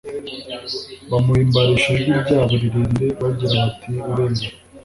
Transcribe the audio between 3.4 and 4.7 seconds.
bati urera